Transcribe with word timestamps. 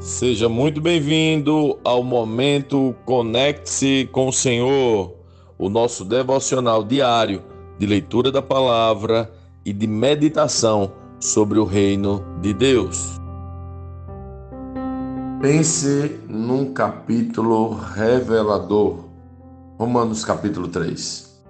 Seja 0.00 0.48
muito 0.48 0.80
bem-vindo 0.80 1.76
ao 1.82 2.04
momento 2.04 2.94
Conecte-se 3.04 4.08
com 4.12 4.28
o 4.28 4.32
Senhor, 4.32 5.12
o 5.58 5.68
nosso 5.68 6.04
devocional 6.04 6.84
diário 6.84 7.42
de 7.80 7.84
leitura 7.84 8.30
da 8.30 8.40
palavra 8.40 9.28
e 9.64 9.72
de 9.72 9.88
meditação 9.88 10.92
sobre 11.18 11.58
o 11.58 11.64
reino 11.64 12.24
de 12.40 12.54
Deus. 12.54 13.18
Pense 15.40 16.20
num 16.28 16.72
capítulo 16.72 17.74
revelador. 17.74 19.04
Romanos 19.76 20.24
capítulo 20.24 20.68
3. 20.68 21.42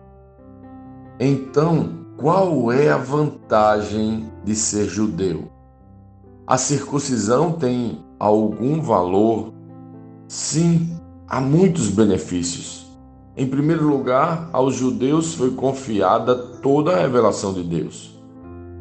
Então, 1.20 2.06
qual 2.16 2.72
é 2.72 2.88
a 2.88 2.96
vantagem 2.96 4.32
de 4.42 4.54
ser 4.56 4.88
judeu? 4.88 5.50
A 6.46 6.56
circuncisão 6.56 7.52
tem 7.52 8.07
algum 8.18 8.80
valor? 8.82 9.52
Sim, 10.26 10.98
há 11.28 11.40
muitos 11.40 11.88
benefícios. 11.88 12.86
Em 13.36 13.46
primeiro 13.46 13.86
lugar, 13.86 14.50
aos 14.52 14.74
judeus 14.74 15.34
foi 15.34 15.52
confiada 15.52 16.34
toda 16.34 16.96
a 16.96 17.00
revelação 17.00 17.52
de 17.52 17.62
Deus. 17.62 18.18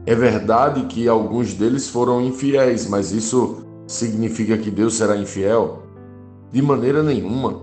É 0.06 0.16
verdade 0.16 0.86
que 0.86 1.08
alguns 1.08 1.54
deles 1.54 1.90
foram 1.90 2.22
infiéis, 2.22 2.88
mas 2.90 3.12
isso 3.12 3.64
significa 3.86 4.58
que 4.58 4.72
Deus 4.72 4.96
será 4.96 5.16
infiel? 5.16 5.84
De 6.52 6.62
maneira 6.62 7.04
nenhuma. 7.04 7.62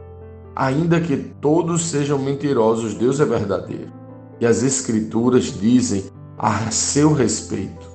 Ainda 0.55 1.01
que 1.01 1.17
todos 1.17 1.87
sejam 1.87 2.19
mentirosos, 2.19 2.95
Deus 2.95 3.19
é 3.19 3.25
verdadeiro. 3.25 3.93
E 4.41 4.47
as 4.47 4.63
Escrituras 4.63 5.59
dizem 5.59 6.05
a 6.39 6.71
seu 6.71 7.13
respeito: 7.13 7.89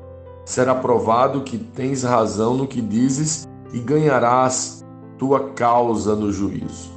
será 0.43 0.75
provado 0.75 1.41
que 1.41 1.57
tens 1.57 2.03
razão 2.03 2.57
no 2.57 2.67
que 2.67 2.81
dizes 2.81 3.47
e 3.73 3.79
ganharás 3.79 4.85
tua 5.17 5.51
causa 5.51 6.15
no 6.15 6.31
juízo. 6.31 6.91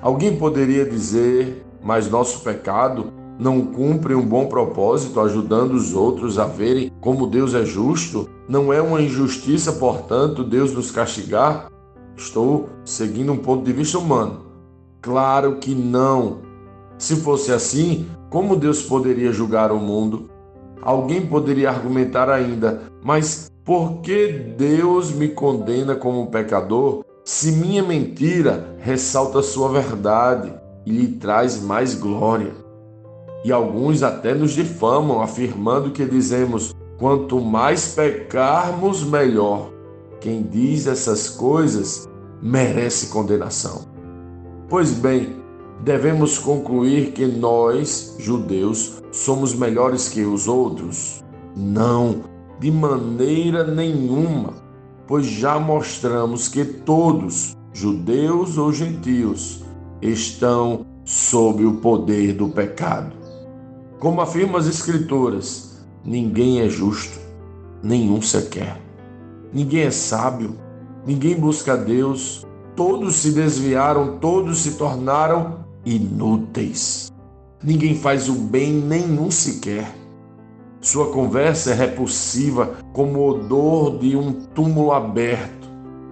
Alguém 0.00 0.36
poderia 0.36 0.84
dizer, 0.84 1.64
mas 1.82 2.10
nosso 2.10 2.40
pecado 2.40 3.12
não 3.38 3.62
cumpre 3.62 4.14
um 4.14 4.24
bom 4.24 4.46
propósito 4.46 5.20
ajudando 5.20 5.72
os 5.72 5.94
outros 5.94 6.38
a 6.38 6.44
verem 6.44 6.92
como 7.00 7.26
Deus 7.26 7.54
é 7.54 7.64
justo? 7.64 8.28
Não 8.48 8.72
é 8.72 8.80
uma 8.80 9.02
injustiça, 9.02 9.72
portanto, 9.72 10.44
Deus 10.44 10.72
nos 10.72 10.90
castigar? 10.90 11.68
Estou 12.16 12.68
seguindo 12.84 13.32
um 13.32 13.38
ponto 13.38 13.64
de 13.64 13.72
vista 13.72 13.98
humano. 13.98 14.44
Claro 15.00 15.56
que 15.56 15.74
não. 15.74 16.38
Se 16.96 17.16
fosse 17.16 17.52
assim, 17.52 18.06
como 18.30 18.56
Deus 18.56 18.82
poderia 18.82 19.32
julgar 19.32 19.72
o 19.72 19.78
mundo? 19.78 20.30
Alguém 20.80 21.26
poderia 21.26 21.70
argumentar 21.70 22.28
ainda, 22.28 22.82
mas 23.02 23.50
por 23.64 24.02
que 24.02 24.28
Deus 24.58 25.10
me 25.10 25.28
condena 25.28 25.96
como 25.96 26.26
pecador 26.26 27.02
se 27.24 27.50
minha 27.52 27.82
mentira 27.82 28.76
ressalta 28.78 29.42
sua 29.42 29.70
verdade 29.70 30.52
e 30.84 30.92
lhe 30.92 31.08
traz 31.08 31.62
mais 31.62 31.94
glória? 31.94 32.52
E 33.42 33.50
alguns 33.50 34.02
até 34.02 34.34
nos 34.34 34.52
difamam, 34.52 35.22
afirmando 35.22 35.90
que 35.92 36.04
dizemos: 36.04 36.74
quanto 36.98 37.40
mais 37.40 37.94
pecarmos, 37.94 39.02
melhor. 39.02 39.70
Quem 40.20 40.42
diz 40.42 40.86
essas 40.86 41.30
coisas 41.30 42.08
merece 42.42 43.06
condenação. 43.06 43.86
Pois 44.68 44.92
bem, 44.92 45.36
devemos 45.80 46.38
concluir 46.38 47.12
que 47.12 47.26
nós, 47.26 48.16
judeus, 48.18 49.02
somos 49.10 49.54
melhores 49.54 50.08
que 50.08 50.22
os 50.22 50.48
outros? 50.48 51.22
Não, 51.56 52.33
de 52.64 52.70
maneira 52.70 53.62
nenhuma, 53.62 54.54
pois 55.06 55.26
já 55.26 55.60
mostramos 55.60 56.48
que 56.48 56.64
todos, 56.64 57.54
judeus 57.74 58.56
ou 58.56 58.72
gentios, 58.72 59.62
estão 60.00 60.86
sob 61.04 61.62
o 61.66 61.74
poder 61.74 62.32
do 62.32 62.48
pecado. 62.48 63.14
Como 63.98 64.22
afirmam 64.22 64.56
as 64.56 64.66
Escrituras, 64.66 65.84
ninguém 66.02 66.62
é 66.62 66.68
justo, 66.70 67.20
nenhum 67.82 68.22
sequer. 68.22 68.80
Ninguém 69.52 69.82
é 69.82 69.90
sábio, 69.90 70.56
ninguém 71.06 71.38
busca 71.38 71.76
Deus, 71.76 72.46
todos 72.74 73.16
se 73.16 73.32
desviaram, 73.32 74.16
todos 74.20 74.60
se 74.60 74.78
tornaram 74.78 75.66
inúteis. 75.84 77.12
Ninguém 77.62 77.94
faz 77.94 78.26
o 78.30 78.32
bem, 78.32 78.72
nenhum 78.72 79.30
sequer. 79.30 80.03
Sua 80.84 81.10
conversa 81.10 81.70
é 81.70 81.74
repulsiva 81.74 82.74
como 82.92 83.18
o 83.18 83.30
odor 83.30 83.98
de 83.98 84.14
um 84.14 84.32
túmulo 84.32 84.92
aberto. 84.92 85.66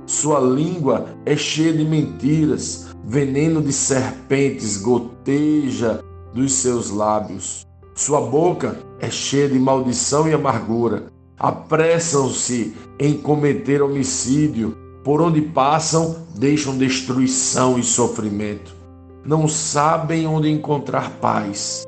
Sua 0.06 0.40
língua 0.40 1.10
é 1.26 1.36
cheia 1.36 1.74
de 1.74 1.84
mentiras, 1.84 2.86
veneno 3.04 3.60
de 3.60 3.70
serpentes 3.70 4.78
goteja 4.78 6.02
dos 6.32 6.54
seus 6.54 6.88
lábios. 6.88 7.66
Sua 7.94 8.22
boca 8.22 8.78
é 8.98 9.10
cheia 9.10 9.46
de 9.46 9.58
maldição 9.58 10.26
e 10.26 10.32
amargura. 10.32 11.08
Apressam-se 11.38 12.74
em 12.98 13.12
cometer 13.12 13.82
homicídio, 13.82 14.74
por 15.04 15.20
onde 15.20 15.42
passam, 15.42 16.16
deixam 16.34 16.78
destruição 16.78 17.78
e 17.78 17.82
sofrimento 17.82 18.80
não 19.24 19.46
sabem 19.46 20.26
onde 20.26 20.50
encontrar 20.50 21.08
paz, 21.20 21.84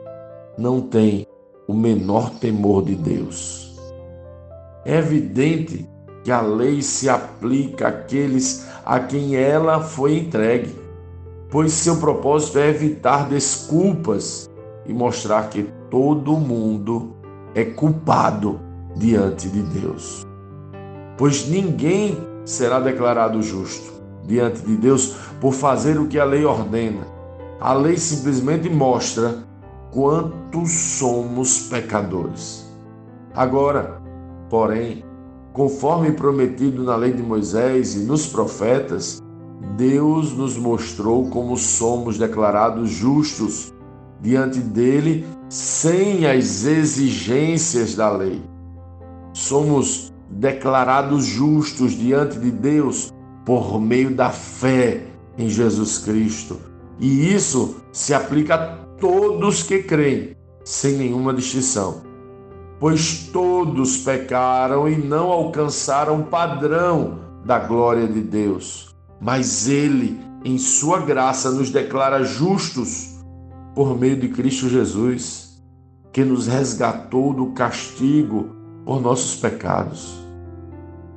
não 0.56 0.80
têm 0.80 1.26
o 1.66 1.74
menor 1.74 2.30
temor 2.30 2.84
de 2.84 2.94
Deus. 2.94 3.78
É 4.84 4.98
evidente 4.98 5.88
que 6.22 6.30
a 6.30 6.40
lei 6.40 6.82
se 6.82 7.08
aplica 7.08 7.88
àqueles 7.88 8.66
a 8.84 9.00
quem 9.00 9.36
ela 9.36 9.80
foi 9.80 10.18
entregue, 10.18 10.74
pois 11.50 11.72
seu 11.72 11.96
propósito 11.96 12.58
é 12.58 12.68
evitar 12.68 13.28
desculpas 13.28 14.48
e 14.86 14.92
mostrar 14.92 15.48
que 15.48 15.68
todo 15.90 16.36
mundo 16.36 17.14
é 17.54 17.64
culpado 17.64 18.60
diante 18.96 19.48
de 19.48 19.62
Deus. 19.62 20.26
Pois 21.16 21.48
ninguém 21.48 22.18
será 22.44 22.80
declarado 22.80 23.42
justo 23.42 23.92
diante 24.26 24.60
de 24.62 24.76
Deus 24.76 25.14
por 25.40 25.52
fazer 25.52 25.98
o 25.98 26.06
que 26.06 26.18
a 26.18 26.24
lei 26.24 26.44
ordena, 26.44 27.06
a 27.60 27.72
lei 27.72 27.96
simplesmente 27.96 28.68
mostra 28.68 29.43
quanto 29.94 30.66
somos 30.66 31.68
pecadores. 31.68 32.68
Agora, 33.32 34.02
porém, 34.50 35.04
conforme 35.52 36.10
prometido 36.10 36.82
na 36.82 36.96
lei 36.96 37.12
de 37.12 37.22
Moisés 37.22 37.94
e 37.94 38.00
nos 38.00 38.26
profetas, 38.26 39.22
Deus 39.76 40.32
nos 40.32 40.58
mostrou 40.58 41.30
como 41.30 41.56
somos 41.56 42.18
declarados 42.18 42.90
justos 42.90 43.72
diante 44.20 44.58
dele 44.58 45.24
sem 45.48 46.26
as 46.26 46.64
exigências 46.64 47.94
da 47.94 48.10
lei. 48.10 48.42
Somos 49.32 50.12
declarados 50.28 51.24
justos 51.24 51.92
diante 51.92 52.38
de 52.40 52.50
Deus 52.50 53.12
por 53.44 53.80
meio 53.80 54.12
da 54.12 54.30
fé 54.30 55.06
em 55.38 55.48
Jesus 55.48 55.98
Cristo 55.98 56.58
e 56.98 57.32
isso 57.32 57.76
se 57.92 58.14
aplica 58.14 58.54
a 58.54 58.83
todos 59.04 59.62
que 59.62 59.82
creem, 59.82 60.34
sem 60.64 60.94
nenhuma 60.94 61.34
distinção. 61.34 62.00
Pois 62.80 63.28
todos 63.30 63.98
pecaram 63.98 64.88
e 64.88 64.96
não 64.96 65.30
alcançaram 65.30 66.20
o 66.20 66.24
padrão 66.24 67.18
da 67.44 67.58
glória 67.58 68.08
de 68.08 68.22
Deus. 68.22 68.96
Mas 69.20 69.68
Ele, 69.68 70.18
em 70.42 70.56
Sua 70.56 71.00
graça, 71.00 71.50
nos 71.50 71.70
declara 71.70 72.24
justos 72.24 73.18
por 73.74 73.94
meio 73.94 74.18
de 74.18 74.30
Cristo 74.30 74.70
Jesus, 74.70 75.62
que 76.10 76.24
nos 76.24 76.46
resgatou 76.46 77.34
do 77.34 77.48
castigo 77.48 78.56
por 78.86 79.02
nossos 79.02 79.36
pecados. 79.36 80.14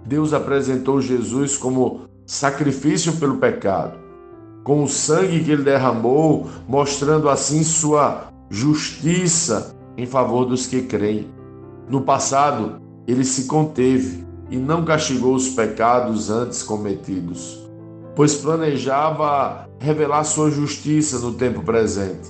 Deus 0.06 0.34
apresentou 0.34 1.00
Jesus 1.00 1.56
como 1.56 2.02
sacrifício 2.26 3.14
pelo 3.14 3.38
pecado 3.38 4.07
com 4.68 4.84
o 4.84 4.88
sangue 4.90 5.46
que 5.46 5.52
ele 5.52 5.64
derramou, 5.64 6.50
mostrando 6.68 7.30
assim 7.30 7.64
sua 7.64 8.26
justiça 8.50 9.74
em 9.96 10.06
favor 10.06 10.44
dos 10.44 10.68
que 10.68 10.82
creem. 10.82 11.30
No 11.90 12.02
passado, 12.02 12.82
ele 13.08 13.24
se 13.24 13.46
conteve 13.46 14.26
e 14.52 14.58
não 14.58 14.84
castigou 14.84 15.34
os 15.36 15.48
pecados 15.48 16.30
antes 16.30 16.64
cometidos, 16.64 17.66
pois 18.14 18.36
planejava 18.36 19.70
revelar 19.80 20.26
sua 20.26 20.52
justiça 20.52 21.18
no 21.20 21.32
tempo 21.36 21.62
presente. 21.62 22.30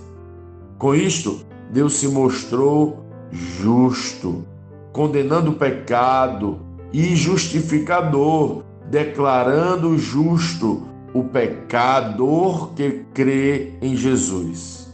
Com 0.77 0.93
isto, 0.93 1.41
Deus 1.73 1.93
se 1.93 2.07
mostrou 2.07 3.03
justo, 3.31 4.45
condenando 4.93 5.49
o 5.49 5.55
pecado 5.55 6.59
e 6.93 7.15
justificador, 7.15 8.61
declarando 8.91 9.97
justo 9.97 10.87
o 11.13 11.23
pecador 11.23 12.73
que 12.73 13.05
crê 13.13 13.73
em 13.81 13.95
Jesus. 13.95 14.93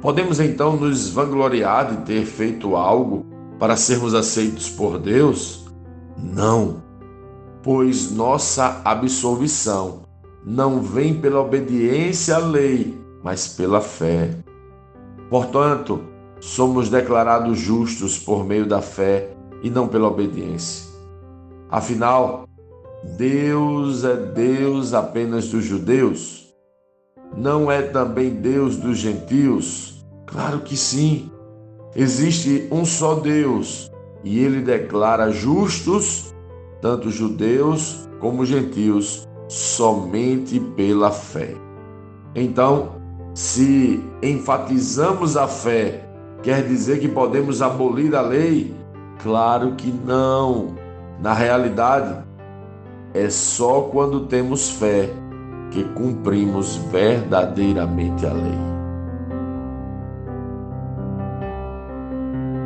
Podemos 0.00 0.38
então 0.38 0.76
nos 0.76 1.08
vangloriar 1.08 1.90
de 1.90 2.04
ter 2.04 2.24
feito 2.24 2.76
algo 2.76 3.24
para 3.58 3.76
sermos 3.76 4.14
aceitos 4.14 4.68
por 4.68 4.98
Deus? 4.98 5.64
Não. 6.16 6.82
pois 7.62 8.10
nossa 8.12 8.82
absolvição 8.84 10.02
não 10.44 10.82
vem 10.82 11.18
pela 11.18 11.40
obediência 11.40 12.36
à 12.36 12.38
lei, 12.38 13.02
mas 13.22 13.48
pela 13.48 13.80
fé. 13.80 14.36
Portanto, 15.30 16.02
somos 16.38 16.90
declarados 16.90 17.58
justos 17.58 18.18
por 18.18 18.44
meio 18.44 18.66
da 18.66 18.82
fé 18.82 19.34
e 19.62 19.70
não 19.70 19.88
pela 19.88 20.08
obediência. 20.08 20.92
Afinal, 21.70 22.44
Deus 23.16 24.02
é 24.02 24.16
Deus 24.16 24.94
apenas 24.94 25.48
dos 25.48 25.62
judeus? 25.62 26.52
Não 27.36 27.70
é 27.70 27.82
também 27.82 28.30
Deus 28.30 28.76
dos 28.76 28.96
gentios? 28.96 30.04
Claro 30.26 30.60
que 30.60 30.76
sim. 30.76 31.30
Existe 31.94 32.66
um 32.72 32.84
só 32.84 33.14
Deus 33.14 33.90
e 34.24 34.38
ele 34.38 34.62
declara 34.62 35.30
justos 35.30 36.34
tanto 36.80 37.10
judeus 37.10 38.08
como 38.20 38.44
gentios 38.44 39.28
somente 39.48 40.58
pela 40.58 41.10
fé. 41.10 41.54
Então, 42.34 42.96
se 43.34 44.02
enfatizamos 44.22 45.36
a 45.36 45.46
fé, 45.46 46.08
quer 46.42 46.66
dizer 46.66 47.00
que 47.00 47.08
podemos 47.08 47.60
abolir 47.60 48.14
a 48.16 48.22
lei? 48.22 48.74
Claro 49.22 49.74
que 49.76 49.92
não. 49.92 50.74
Na 51.20 51.32
realidade, 51.32 52.24
é 53.14 53.30
só 53.30 53.82
quando 53.82 54.26
temos 54.26 54.68
fé 54.68 55.08
que 55.70 55.84
cumprimos 55.94 56.76
verdadeiramente 56.90 58.26
a 58.26 58.32
lei. 58.32 58.58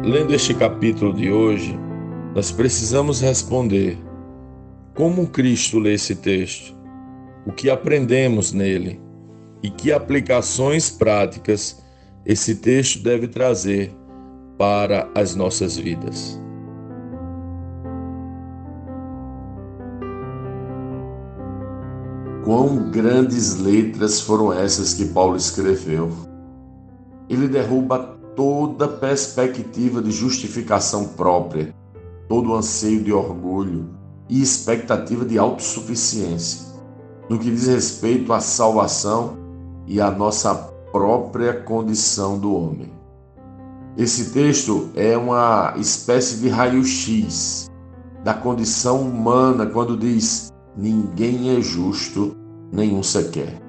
Lendo 0.05 0.35
este 0.35 0.55
capítulo 0.55 1.13
de 1.13 1.31
hoje, 1.31 1.79
nós 2.35 2.51
precisamos 2.51 3.21
responder: 3.21 3.99
como 4.95 5.27
Cristo 5.27 5.79
lê 5.79 5.93
esse 5.95 6.17
texto? 6.17 6.75
O 7.47 7.53
que 7.53 7.69
aprendemos 7.69 8.53
nele? 8.53 9.01
E 9.63 9.71
que 9.71 9.93
aplicações 9.93 10.91
práticas 10.91 11.83
esse 12.25 12.57
texto 12.57 13.03
deve 13.03 13.29
trazer 13.29 13.93
para 14.57 15.11
as 15.15 15.35
nossas 15.35 15.77
vidas? 15.77 16.41
Quão 22.45 22.91
grandes 22.91 23.59
letras 23.59 24.21
foram 24.21 24.53
essas 24.53 24.95
que 24.95 25.07
Paulo 25.07 25.37
escreveu. 25.37 26.11
Ele 27.29 27.49
derruba 27.49 28.17
toda 28.35 28.89
perspectiva 28.89 30.01
de 30.01 30.11
justificação 30.11 31.09
própria, 31.09 31.75
todo 32.29 32.55
anseio 32.55 33.03
de 33.03 33.13
orgulho 33.13 33.91
e 34.29 34.41
expectativa 34.41 35.25
de 35.25 35.39
autossuficiência, 35.39 36.67
no 37.29 37.39
que 37.39 37.51
diz 37.51 37.67
respeito 37.67 38.33
à 38.33 38.41
salvação 38.41 39.37
e 39.87 40.01
à 40.01 40.11
nossa 40.11 40.55
própria 40.93 41.53
condição 41.53 42.39
do 42.39 42.55
homem. 42.55 42.93
Esse 43.97 44.31
texto 44.31 44.91
é 44.95 45.17
uma 45.17 45.75
espécie 45.77 46.37
de 46.37 46.49
raio-x 46.49 47.69
da 48.23 48.33
condição 48.33 49.01
humana 49.01 49.67
quando 49.67 49.97
diz: 49.97 50.53
ninguém 50.79 51.57
é 51.57 51.61
justo, 51.61 52.37
nenhum 52.73 53.03
sequer. 53.03 53.61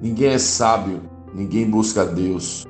Ninguém 0.00 0.30
é 0.30 0.38
sábio, 0.38 1.02
ninguém 1.34 1.68
busca 1.68 2.06
Deus. 2.06 2.66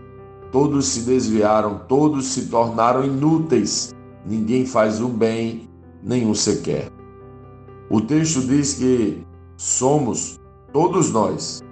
Todos 0.51 0.87
se 0.87 1.03
desviaram, 1.03 1.81
todos 1.89 2.27
se 2.27 2.47
tornaram 2.47 3.05
inúteis. 3.05 3.95
Ninguém 4.27 4.67
faz 4.67 5.01
o 5.01 5.09
bem, 5.09 5.71
nenhum 6.03 6.35
sequer. 6.35 6.91
O 7.89 8.01
texto 8.01 8.41
diz 8.41 8.75
que 8.75 9.25
somos, 9.57 10.41
todos 10.73 11.13
nós, 11.13 11.63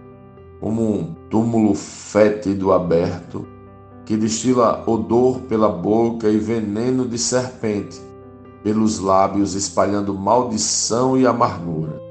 como 0.61 0.95
um 0.95 1.15
túmulo 1.29 1.75
fétido 1.75 2.73
aberto, 2.73 3.47
que 4.07 4.17
destila 4.17 4.85
odor 4.89 5.41
pela 5.41 5.69
boca 5.69 6.29
e 6.29 6.39
veneno 6.39 7.07
de 7.07 7.19
serpente 7.19 8.10
pelos 8.63 8.99
lábios, 8.99 9.55
espalhando 9.55 10.15
maldição 10.15 11.17
e 11.17 11.27
amargura 11.27 12.11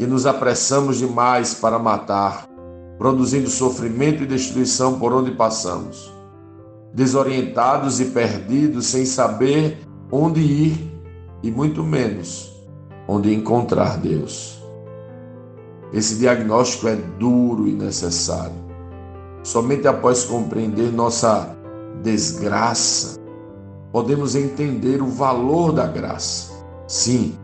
que 0.00 0.06
nos 0.06 0.24
apressamos 0.24 0.96
demais 0.96 1.52
para 1.52 1.78
matar, 1.78 2.48
produzindo 2.96 3.50
sofrimento 3.50 4.22
e 4.22 4.26
destruição 4.26 4.98
por 4.98 5.12
onde 5.12 5.32
passamos. 5.32 6.10
Desorientados 6.94 8.00
e 8.00 8.06
perdidos, 8.06 8.86
sem 8.86 9.04
saber 9.04 9.78
onde 10.10 10.40
ir 10.40 11.02
e 11.42 11.50
muito 11.50 11.84
menos 11.84 12.50
onde 13.06 13.34
encontrar 13.34 13.98
Deus. 13.98 14.58
Esse 15.92 16.16
diagnóstico 16.16 16.88
é 16.88 16.96
duro 16.96 17.68
e 17.68 17.72
necessário. 17.72 18.56
Somente 19.42 19.86
após 19.86 20.24
compreender 20.24 20.90
nossa 20.90 21.54
desgraça, 22.02 23.19
podemos 23.92 24.34
entender 24.34 25.02
o 25.02 25.06
valor 25.06 25.72
da 25.72 25.86
graça. 25.86 26.52
Sim, 26.86 27.34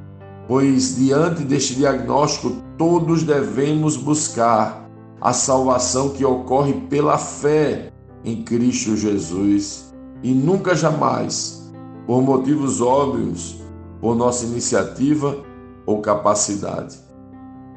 pois 0.46 0.96
diante 0.96 1.42
deste 1.42 1.74
diagnóstico 1.74 2.56
todos 2.76 3.22
devemos 3.22 3.96
buscar 3.96 4.88
a 5.20 5.32
salvação 5.32 6.10
que 6.10 6.24
ocorre 6.24 6.74
pela 6.88 7.18
fé 7.18 7.92
em 8.24 8.42
Cristo 8.42 8.96
Jesus 8.96 9.94
e 10.22 10.32
nunca 10.32 10.74
jamais, 10.74 11.72
por 12.06 12.22
motivos 12.22 12.80
óbvios, 12.80 13.60
por 14.00 14.14
nossa 14.14 14.44
iniciativa 14.44 15.44
ou 15.84 16.00
capacidade. 16.00 16.98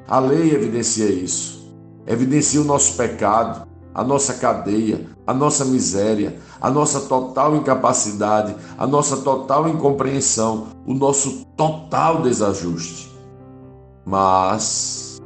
A 0.07 0.19
lei 0.19 0.51
evidencia 0.51 1.05
isso, 1.05 1.71
evidencia 2.07 2.59
o 2.59 2.65
nosso 2.65 2.97
pecado, 2.97 3.67
a 3.93 4.03
nossa 4.03 4.33
cadeia, 4.35 5.07
a 5.29 5.33
nossa 5.33 5.63
miséria, 5.63 6.39
a 6.59 6.71
nossa 6.71 7.01
total 7.01 7.55
incapacidade, 7.55 8.55
a 8.75 8.87
nossa 8.87 9.17
total 9.17 9.69
incompreensão, 9.69 10.69
o 10.87 10.93
nosso 10.95 11.45
total 11.55 12.23
desajuste. 12.23 13.15
Mas 14.03 15.21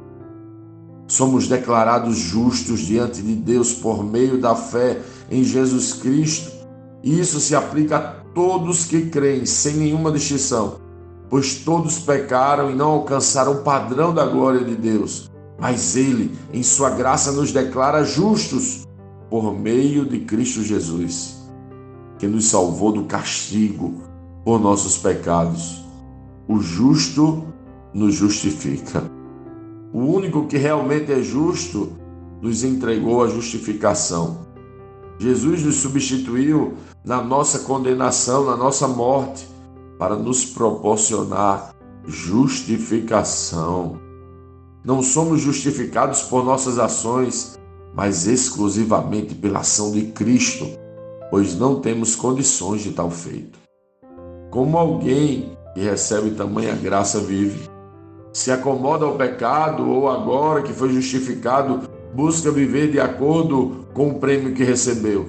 somos 1.07 1.47
declarados 1.47 2.17
justos 2.17 2.81
diante 2.81 3.21
de 3.21 3.33
Deus 3.33 3.75
por 3.75 4.03
meio 4.03 4.41
da 4.41 4.53
fé 4.55 5.01
em 5.31 5.41
Jesus 5.41 5.93
Cristo, 5.93 6.51
e 7.01 7.17
isso 7.17 7.39
se 7.39 7.55
aplica 7.55 7.95
a 7.95 8.01
todos 8.33 8.83
que 8.83 9.05
creem, 9.05 9.45
sem 9.45 9.75
nenhuma 9.75 10.11
distinção, 10.11 10.81
pois 11.29 11.55
todos 11.55 11.97
pecaram 11.99 12.69
e 12.69 12.75
não 12.75 12.89
alcançaram 12.89 13.53
o 13.53 13.61
padrão 13.63 14.13
da 14.13 14.25
glória 14.25 14.65
de 14.65 14.75
Deus. 14.75 15.31
Mas 15.57 15.95
Ele, 15.95 16.37
em 16.51 16.61
Sua 16.61 16.89
graça, 16.89 17.31
nos 17.31 17.53
declara 17.53 18.03
justos 18.03 18.83
por 19.33 19.51
meio 19.51 20.05
de 20.05 20.19
Cristo 20.19 20.61
Jesus, 20.61 21.43
que 22.19 22.27
nos 22.27 22.49
salvou 22.49 22.91
do 22.91 23.05
castigo 23.05 23.95
por 24.45 24.59
nossos 24.59 24.99
pecados. 24.99 25.83
O 26.47 26.59
justo 26.59 27.43
nos 27.95 28.13
justifica. 28.13 29.01
O 29.91 30.01
único 30.01 30.45
que 30.45 30.55
realmente 30.55 31.11
é 31.11 31.23
justo 31.23 31.93
nos 32.43 32.63
entregou 32.63 33.23
a 33.23 33.27
justificação. 33.27 34.45
Jesus 35.17 35.63
nos 35.63 35.77
substituiu 35.77 36.75
na 37.03 37.19
nossa 37.19 37.57
condenação, 37.57 38.45
na 38.45 38.55
nossa 38.55 38.87
morte, 38.87 39.47
para 39.97 40.15
nos 40.15 40.45
proporcionar 40.45 41.73
justificação. 42.05 43.99
Não 44.85 45.01
somos 45.01 45.41
justificados 45.41 46.21
por 46.21 46.45
nossas 46.45 46.77
ações, 46.77 47.57
mas 47.93 48.25
exclusivamente 48.25 49.35
pela 49.35 49.59
ação 49.59 49.91
de 49.91 50.03
Cristo, 50.07 50.67
pois 51.29 51.55
não 51.57 51.79
temos 51.79 52.15
condições 52.15 52.81
de 52.81 52.91
tal 52.91 53.11
feito. 53.11 53.59
Como 54.49 54.77
alguém 54.77 55.57
que 55.73 55.81
recebe 55.81 56.31
tamanha 56.31 56.75
graça 56.75 57.19
vive? 57.19 57.69
Se 58.31 58.51
acomoda 58.51 59.05
ao 59.05 59.15
pecado 59.15 59.87
ou 59.87 60.09
agora 60.09 60.63
que 60.63 60.73
foi 60.73 60.89
justificado, 60.89 61.81
busca 62.13 62.51
viver 62.51 62.91
de 62.91 62.99
acordo 62.99 63.85
com 63.93 64.09
o 64.09 64.19
prêmio 64.19 64.53
que 64.53 64.63
recebeu? 64.63 65.27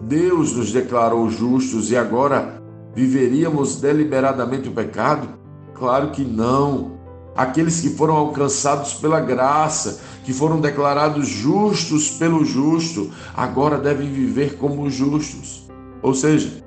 Deus 0.00 0.54
nos 0.54 0.72
declarou 0.72 1.28
justos 1.30 1.90
e 1.90 1.96
agora 1.96 2.62
viveríamos 2.94 3.80
deliberadamente 3.80 4.68
o 4.68 4.72
pecado? 4.72 5.28
Claro 5.74 6.10
que 6.10 6.24
não 6.24 6.95
aqueles 7.36 7.80
que 7.80 7.90
foram 7.90 8.14
alcançados 8.14 8.94
pela 8.94 9.20
graça, 9.20 10.00
que 10.24 10.32
foram 10.32 10.60
declarados 10.60 11.28
justos 11.28 12.10
pelo 12.10 12.44
justo, 12.44 13.10
agora 13.34 13.78
devem 13.78 14.10
viver 14.10 14.56
como 14.56 14.88
justos, 14.90 15.68
ou 16.02 16.14
seja, 16.14 16.64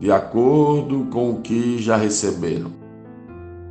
de 0.00 0.10
acordo 0.10 1.06
com 1.10 1.30
o 1.30 1.40
que 1.40 1.78
já 1.78 1.96
receberam. 1.96 2.72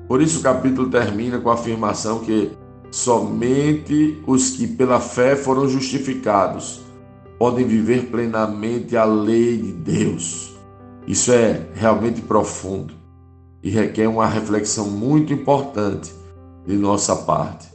Por 0.08 0.22
isso 0.22 0.40
o 0.40 0.44
capítulo 0.44 0.90
termina 0.90 1.40
com 1.40 1.50
a 1.50 1.56
afirmação 1.56 2.20
que 2.20 2.52
somente 2.92 4.22
os 4.26 4.52
que 4.52 4.68
pela 4.68 5.00
fé 5.00 5.36
foram 5.36 5.68
justificados 5.68 6.82
podem 7.38 7.66
viver 7.66 8.06
plenamente 8.06 8.96
a 8.96 9.04
lei 9.04 9.58
de 9.58 9.72
Deus. 9.74 10.56
Isso 11.08 11.32
é 11.32 11.68
realmente 11.74 12.22
profundo. 12.22 12.94
e 13.64 13.70
requer 13.72 14.08
uma 14.08 14.28
reflexão 14.28 14.88
muito 14.88 15.34
importante 15.34 16.14
de 16.66 16.76
nossa 16.76 17.16
parte. 17.16 17.68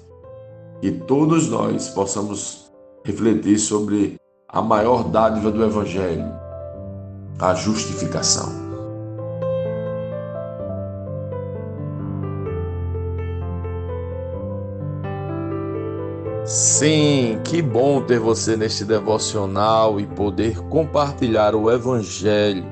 Que 0.81 0.91
todos 0.91 1.49
nós 1.49 1.89
possamos 1.89 2.71
refletir 3.05 3.59
sobre 3.59 4.17
a 4.49 4.61
maior 4.61 5.05
dádiva 5.05 5.51
do 5.51 5.63
Evangelho, 5.65 6.27
a 7.39 7.55
justificação. 7.55 8.71
Sim, 16.45 17.39
que 17.45 17.63
bom 17.63 18.03
ter 18.03 18.19
você 18.19 18.57
neste 18.57 18.85
devocional 18.85 20.01
e 20.01 20.07
poder 20.07 20.59
compartilhar 20.63 21.55
o 21.55 21.71
Evangelho. 21.71 22.65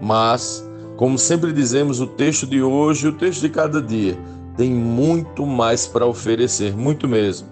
Mas, 0.00 0.66
como 0.96 1.18
sempre 1.18 1.52
dizemos, 1.52 2.00
o 2.00 2.06
texto 2.06 2.46
de 2.46 2.62
hoje, 2.62 3.08
o 3.08 3.12
texto 3.12 3.42
de 3.42 3.50
cada 3.50 3.82
dia, 3.82 4.18
tem 4.62 4.72
muito 4.72 5.44
mais 5.44 5.88
para 5.88 6.06
oferecer, 6.06 6.76
muito 6.76 7.08
mesmo. 7.08 7.48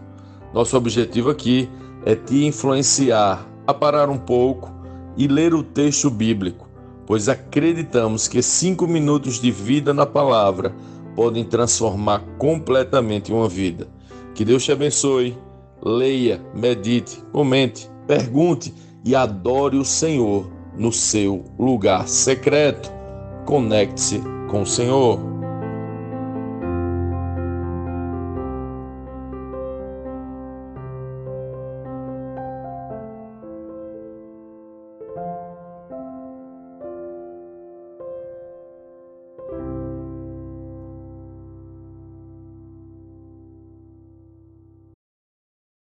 Nosso 0.55 0.77
objetivo 0.77 1.29
aqui 1.29 1.69
é 2.07 2.15
te 2.15 2.45
influenciar 2.45 3.45
a 3.67 3.75
parar 3.75 4.09
um 4.09 4.17
pouco 4.17 4.73
e 5.17 5.27
ler 5.27 5.53
o 5.53 5.61
texto 5.61 6.09
bíblico, 6.09 6.69
pois 7.05 7.29
acreditamos 7.29 8.29
que 8.29 8.41
cinco 8.41 8.87
minutos 8.87 9.41
de 9.41 9.51
vida 9.51 9.93
na 9.93 10.07
palavra 10.07 10.73
podem 11.17 11.43
transformar 11.43 12.21
completamente 12.39 13.33
uma 13.33 13.49
vida. 13.49 13.89
Que 14.33 14.45
Deus 14.45 14.65
te 14.65 14.71
abençoe 14.71 15.37
leia, 15.83 16.41
medite, 16.55 17.21
comente, 17.33 17.91
pergunte 18.07 18.73
e 19.05 19.17
adore 19.17 19.79
o 19.79 19.85
Senhor 19.85 20.49
no 20.79 20.93
seu 20.93 21.45
lugar 21.59 22.07
secreto. 22.07 22.89
Conecte-se 23.47 24.23
com 24.49 24.63
o 24.63 24.67
Senhor. 24.67 25.30